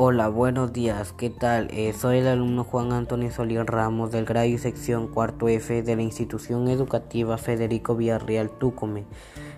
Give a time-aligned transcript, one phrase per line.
[0.00, 1.66] Hola, buenos días, ¿qué tal?
[1.72, 5.96] Eh, soy el alumno Juan Antonio Solín Ramos del grado y sección cuarto F de
[5.96, 9.06] la institución educativa Federico Villarreal Túcome.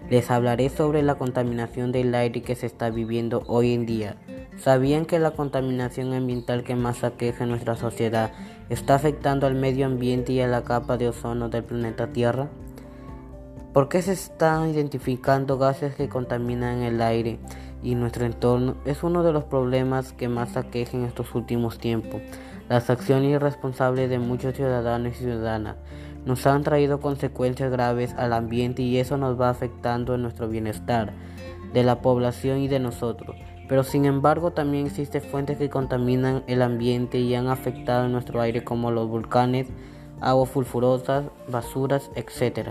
[0.09, 4.17] Les hablaré sobre la contaminación del aire que se está viviendo hoy en día.
[4.57, 8.33] ¿Sabían que la contaminación ambiental que más aqueja en nuestra sociedad
[8.71, 12.49] está afectando al medio ambiente y a la capa de ozono del planeta Tierra?
[13.75, 17.39] ¿Por qué se están identificando gases que contaminan el aire?
[17.83, 22.21] Y nuestro entorno es uno de los problemas que más aquejan estos últimos tiempos.
[22.69, 25.77] Las acciones irresponsables de muchos ciudadanos y ciudadanas
[26.25, 31.13] nos han traído consecuencias graves al ambiente y eso nos va afectando en nuestro bienestar,
[31.73, 33.37] de la población y de nosotros.
[33.69, 38.65] Pero sin embargo también existen fuentes que contaminan el ambiente y han afectado nuestro aire
[38.65, 39.69] como los volcanes,
[40.21, 42.71] aguas sulfurosas, basuras, etc.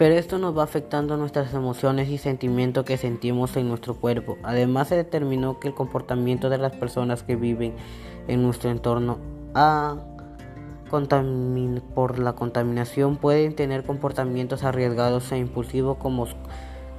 [0.00, 4.38] Pero esto nos va afectando nuestras emociones y sentimientos que sentimos en nuestro cuerpo.
[4.42, 7.74] Además se determinó que el comportamiento de las personas que viven
[8.26, 9.18] en nuestro entorno
[11.94, 16.26] por la contaminación pueden tener comportamientos arriesgados e impulsivos como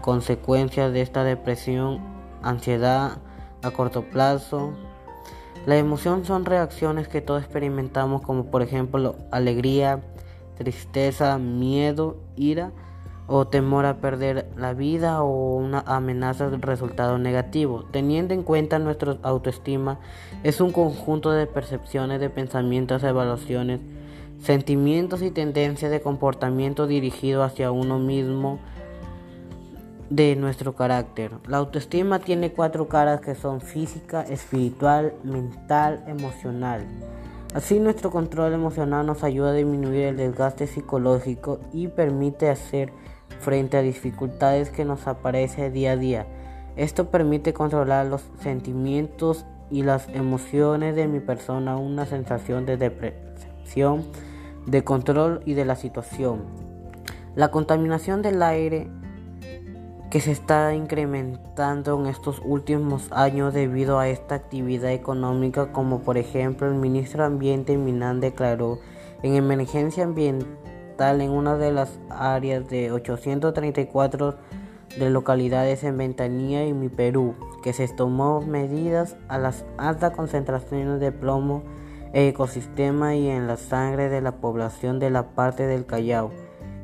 [0.01, 2.01] consecuencia de esta depresión,
[2.43, 3.17] ansiedad
[3.63, 4.73] a corto plazo.
[5.65, 10.01] La emoción son reacciones que todos experimentamos como por ejemplo alegría,
[10.55, 12.71] tristeza, miedo, ira
[13.33, 17.85] o temor a perder la vida o una amenaza de resultado negativo.
[17.89, 19.99] Teniendo en cuenta nuestra autoestima,
[20.43, 23.79] es un conjunto de percepciones, de pensamientos, evaluaciones,
[24.43, 28.59] sentimientos y tendencias de comportamiento dirigido hacia uno mismo
[30.09, 31.31] de nuestro carácter.
[31.47, 36.85] La autoestima tiene cuatro caras que son física, espiritual, mental, emocional.
[37.53, 42.91] Así nuestro control emocional nos ayuda a disminuir el desgaste psicológico y permite hacer
[43.39, 46.27] frente a dificultades que nos aparecen día a día.
[46.75, 54.05] Esto permite controlar los sentimientos y las emociones de mi persona, una sensación de depresión,
[54.65, 56.43] de control y de la situación.
[57.35, 58.89] La contaminación del aire
[60.09, 66.17] que se está incrementando en estos últimos años debido a esta actividad económica, como por
[66.17, 68.79] ejemplo el ministro de Ambiente Minan declaró
[69.23, 70.49] en emergencia ambiental
[71.09, 74.35] en una de las áreas de 834
[74.99, 80.99] de localidades en Ventanilla y mi Perú, que se tomó medidas a las altas concentraciones
[80.99, 81.63] de plomo
[82.13, 86.29] en ecosistema y en la sangre de la población de la parte del Callao.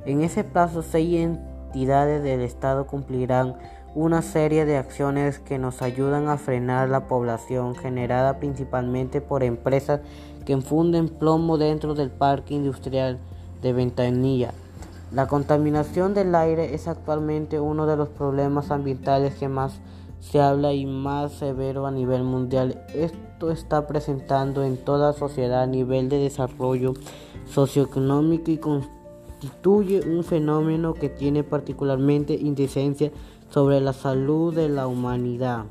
[0.06, 3.56] En ese plazo, seis entidades del Estado cumplirán
[3.94, 10.02] una serie de acciones que nos ayudan a frenar la población generada principalmente por empresas
[10.44, 13.20] que infunden plomo dentro del parque industrial
[13.62, 14.54] de ventanilla.
[15.12, 19.80] La contaminación del aire es actualmente uno de los problemas ambientales que más
[20.20, 22.84] se habla y más severo a nivel mundial.
[22.94, 26.94] Esto está presentando en toda sociedad a nivel de desarrollo
[27.46, 33.12] socioeconómico y constituye un fenómeno que tiene particularmente incidencia
[33.50, 35.66] sobre la salud de la humanidad.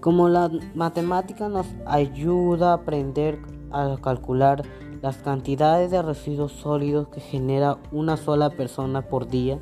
[0.00, 3.40] Como la matemática nos ayuda a aprender
[3.72, 4.62] a calcular
[5.02, 9.58] las cantidades de residuos sólidos que genera una sola persona por día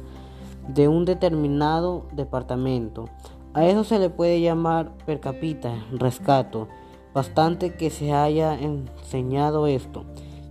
[0.69, 3.09] de un determinado departamento.
[3.53, 6.69] A eso se le puede llamar per cápita, rescato.
[7.13, 10.05] Bastante que se haya enseñado esto,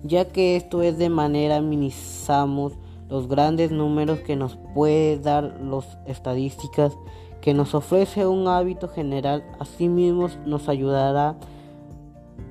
[0.04, 2.74] ya que esto es de manera minimizamos
[3.10, 6.94] los grandes números que nos puede dar las estadísticas
[7.42, 11.36] que nos ofrece un hábito general, asimismo nos ayudará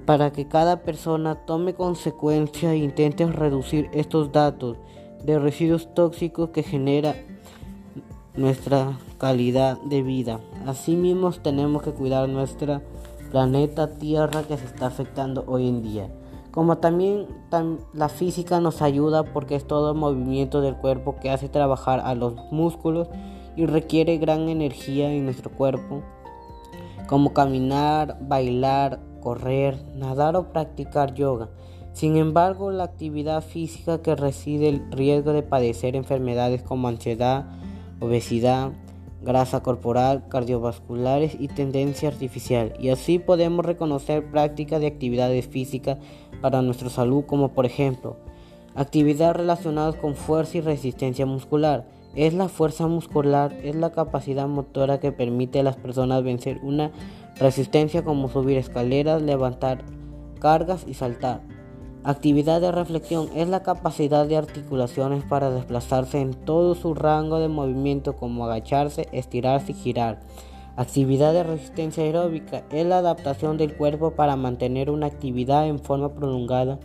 [0.07, 4.77] para que cada persona tome consecuencias e intente reducir estos datos
[5.25, 7.15] de residuos tóxicos que genera
[8.35, 10.41] nuestra calidad de vida.
[10.67, 12.83] Asimismo tenemos que cuidar nuestra
[13.31, 16.09] planeta Tierra que se está afectando hoy en día.
[16.51, 17.29] Como también
[17.95, 22.35] la física nos ayuda porque es todo movimiento del cuerpo que hace trabajar a los
[22.51, 23.09] músculos
[23.57, 26.03] y requiere gran energía en nuestro cuerpo,
[27.07, 31.49] como caminar, bailar, correr, nadar o practicar yoga.
[31.95, 37.47] Sin embargo, la actividad física que reside el riesgo de padecer enfermedades como ansiedad,
[38.01, 38.73] obesidad,
[39.23, 42.75] grasa corporal, cardiovasculares y tendencia artificial.
[42.79, 45.99] Y así podemos reconocer prácticas de actividades físicas
[46.41, 48.17] para nuestra salud como por ejemplo,
[48.75, 51.87] actividades relacionadas con fuerza y resistencia muscular.
[52.15, 56.93] Es la fuerza muscular, es la capacidad motora que permite a las personas vencer una
[57.39, 59.83] Resistencia como subir escaleras, levantar
[60.39, 61.41] cargas y saltar.
[62.05, 67.49] Actividad de reflexión es la capacidad de articulaciones para desplazarse en todo su rango de
[67.49, 70.21] movimiento como agacharse, estirarse y girar.
[70.77, 76.13] Actividad de resistencia aeróbica es la adaptación del cuerpo para mantener una actividad en forma
[76.15, 76.79] prolongada,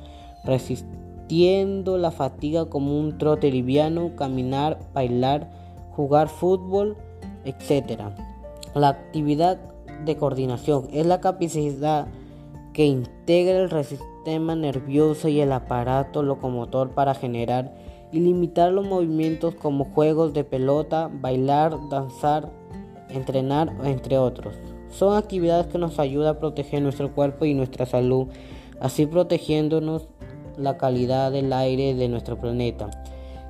[1.29, 5.49] la fatiga como un trote liviano, caminar, bailar,
[5.91, 6.95] jugar fútbol,
[7.45, 8.01] etc.
[8.73, 9.59] La actividad
[10.05, 12.07] de coordinación es la capacidad
[12.73, 17.73] que integra el sistema nervioso y el aparato locomotor para generar
[18.11, 22.51] y limitar los movimientos como juegos de pelota, bailar, danzar,
[23.09, 24.55] entrenar, entre otros.
[24.89, 28.27] Son actividades que nos ayudan a proteger nuestro cuerpo y nuestra salud,
[28.79, 30.07] así protegiéndonos
[30.57, 32.89] la calidad del aire de nuestro planeta.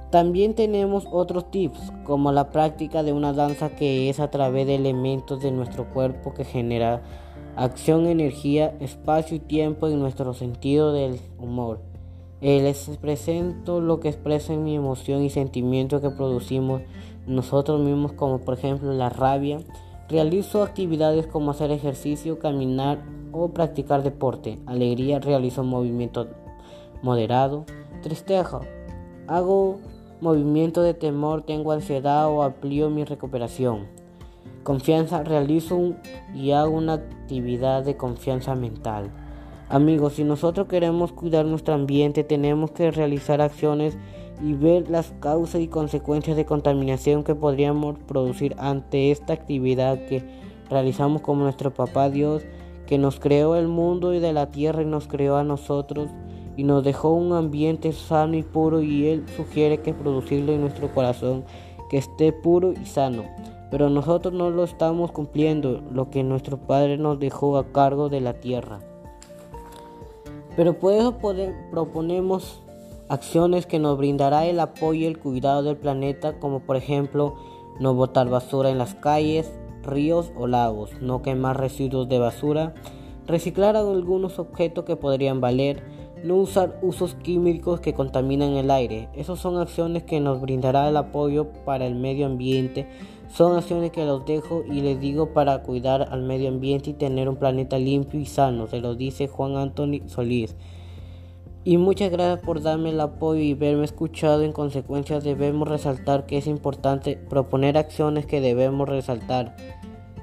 [0.09, 4.75] También tenemos otros tips, como la práctica de una danza que es a través de
[4.75, 7.01] elementos de nuestro cuerpo que genera
[7.57, 11.79] acción, energía, espacio y tiempo en nuestro sentido del humor.
[12.39, 16.83] Eh, les presento lo que expresa mi emoción y sentimiento que producimos
[17.25, 19.59] nosotros mismos, como por ejemplo la rabia.
[20.07, 23.03] Realizo actividades como hacer ejercicio, caminar
[23.33, 24.59] o practicar deporte.
[24.67, 26.29] Alegría, realizo movimiento
[27.01, 27.65] moderado.
[28.01, 28.61] Tristeza,
[29.27, 29.79] hago
[30.21, 33.87] movimiento de temor, tengo ansiedad o amplío mi recuperación.
[34.63, 35.95] Confianza, realizo
[36.33, 39.11] y hago una actividad de confianza mental.
[39.69, 43.97] Amigos, si nosotros queremos cuidar nuestro ambiente, tenemos que realizar acciones
[44.41, 50.23] y ver las causas y consecuencias de contaminación que podríamos producir ante esta actividad que
[50.69, 52.43] realizamos como nuestro papá Dios,
[52.85, 56.09] que nos creó el mundo y de la tierra y nos creó a nosotros
[56.57, 60.91] y nos dejó un ambiente sano y puro y Él sugiere que producirlo en nuestro
[60.93, 61.45] corazón,
[61.89, 63.23] que esté puro y sano.
[63.69, 68.21] Pero nosotros no lo estamos cumpliendo, lo que nuestro Padre nos dejó a cargo de
[68.21, 68.79] la tierra.
[70.55, 71.17] Pero por eso
[71.71, 72.63] proponemos
[73.07, 77.35] acciones que nos brindará el apoyo y el cuidado del planeta, como por ejemplo
[77.79, 79.53] no botar basura en las calles,
[79.83, 82.73] ríos o lagos, no quemar residuos de basura,
[83.27, 85.83] reciclar algunos objetos que podrían valer,
[86.23, 89.09] no usar usos químicos que contaminan el aire.
[89.15, 92.87] Esas son acciones que nos brindará el apoyo para el medio ambiente.
[93.29, 97.27] Son acciones que los dejo y les digo para cuidar al medio ambiente y tener
[97.29, 98.67] un planeta limpio y sano.
[98.67, 100.55] Se lo dice Juan Antonio Solís.
[101.67, 104.41] Y muchas gracias por darme el apoyo y verme escuchado.
[104.43, 109.57] En consecuencia debemos resaltar que es importante proponer acciones que debemos resaltar,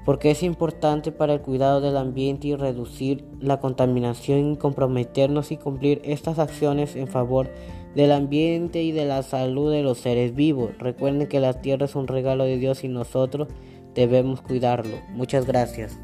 [0.04, 5.56] porque es importante para el cuidado del ambiente y reducir la contaminación y comprometernos y
[5.56, 7.50] cumplir estas acciones en favor
[7.94, 10.70] del ambiente y de la salud de los seres vivos.
[10.78, 13.48] Recuerden que la tierra es un regalo de Dios y nosotros
[13.94, 14.96] debemos cuidarlo.
[15.10, 15.98] Muchas gracias.